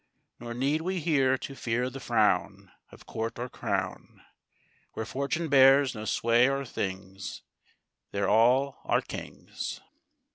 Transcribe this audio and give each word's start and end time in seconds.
Nor 0.39 0.55
need 0.55 0.81
we 0.81 0.99
here 0.99 1.37
to 1.37 1.53
fear 1.53 1.87
the 1.87 1.99
frown 1.99 2.71
Of 2.91 3.05
court 3.05 3.37
or 3.37 3.47
crown; 3.49 4.21
Where 4.93 5.05
fortune 5.05 5.47
bears 5.47 5.93
no 5.93 6.05
sway 6.05 6.49
o'er 6.49 6.65
things, 6.65 7.43
There 8.09 8.27
all 8.27 8.79
are 8.83 9.01
kings. 9.03 9.79